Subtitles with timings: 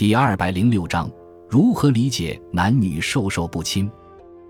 [0.00, 1.10] 第二百零六章：
[1.46, 3.92] 如何理解男女授受不亲？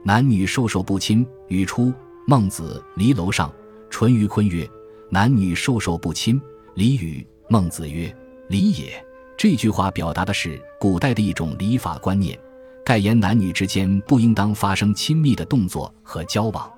[0.04, 1.26] 男女授受不亲。
[1.49, 1.87] 语出
[2.25, 3.49] 《孟子·离楼上》。
[3.91, 4.65] 淳于髡曰
[5.10, 6.41] ：“男女授受不亲。”
[6.75, 7.26] 礼语。
[7.49, 8.16] 孟子曰
[8.46, 9.05] ：“礼也。”
[9.36, 12.39] 这句话表达的是古代的一种礼法观念，
[12.85, 16.64] 盖言男女之间不应当发生亲密的动作和交往。《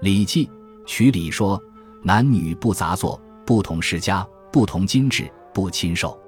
[0.00, 0.46] 礼记·
[0.86, 1.62] 曲礼》说
[2.02, 6.18] ：“男女不杂作，不同世家，不同金制，不亲授。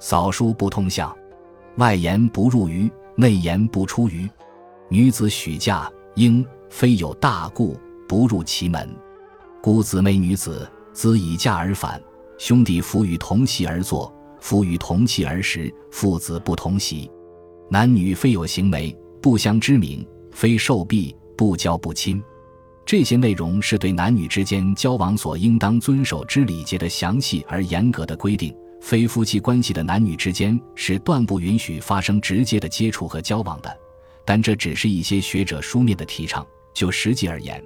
[0.00, 1.16] 扫书不通向，
[1.78, 4.28] 外言不入于，内言不出于。
[4.88, 7.78] 女子许嫁，应非有大故，
[8.08, 8.88] 不入其门。”
[9.62, 12.00] 故姊妹女子，子以嫁而返；
[12.36, 17.08] 兄弟夫与同席而坐，夫与同妻而食，父子不同席。
[17.70, 22.20] 男女非有行媒，不相知名；非受婢，不交不亲。
[22.84, 28.52] 这些内容是对男女之间交往所应当遵守之礼节的详细而严格的规定。
[28.80, 33.76] 非夫妻关系的男女之间是断不允许发生直接的接触和交往的。
[34.24, 37.62] 但这只是一些学者书面的提倡，就实际而言。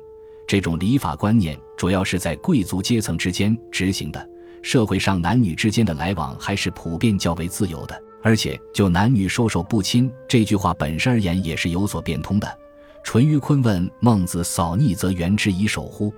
[0.47, 4.29] 这种礼法观念主要是在贵族阶层之间执行的，
[4.63, 8.03] 社会上男女之间的来往还是普遍较为自由的。
[8.23, 12.59] 而且，就“男女授受不亲”这句话本身而言，也是有所变通的。
[13.03, 16.15] 淳于髡问孟子：“扫逆则原之以守乎？”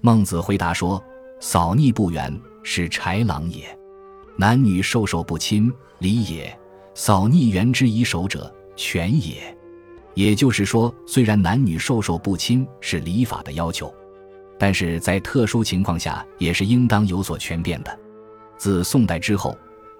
[0.00, 1.02] 孟子回答说
[1.40, 3.64] ：“扫逆不远，是豺狼也；
[4.40, 6.46] 男女授受不亲，礼也；
[6.94, 9.54] 扫逆缘之以守者，权也。”
[10.16, 13.92] 也就是说，虽然男女授受不亲是礼法的要求，
[14.58, 17.98] 但是在特殊情况下也是应当有所权变的。
[18.56, 19.54] 自宋代之后，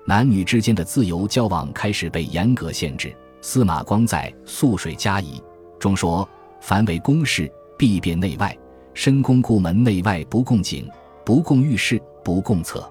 [0.07, 3.15] 男女之间的自由交往开始被严格限制。
[3.43, 5.39] 司马光在《素水家仪》
[5.79, 6.27] 中说
[6.63, 8.57] ：“凡为公事，必变内外。
[8.95, 10.89] 深宫故门内外不共景，
[11.27, 12.91] 不共浴室，不共厕。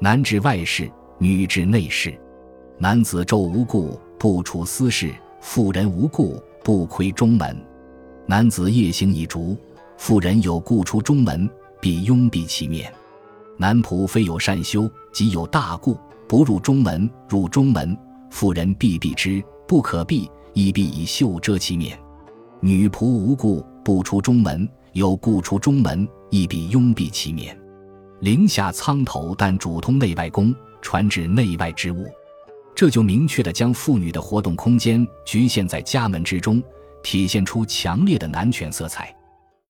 [0.00, 2.16] 男治外事，女治内事。
[2.78, 7.56] 男子昼无故不处私事，妇人无故。”不窥中门，
[8.26, 9.56] 男子夜行以烛，
[9.96, 11.48] 妇人有故出中门，
[11.80, 12.92] 必拥蔽其面。
[13.56, 15.96] 男仆非有善修，即有大故，
[16.28, 17.96] 不入中门；入中门，
[18.28, 21.98] 妇人必避之，不可避，亦必以袖遮其面。
[22.60, 27.58] 女仆无故不出中门，有故出中门，亦必拥蔽其面。
[28.20, 32.06] 陵下苍头，但主通内外宫，传至内外之物。
[32.74, 36.62] 这就明确地将妇女的活动空间局限在家门之中，
[37.02, 39.14] 体现出强烈的男权色彩。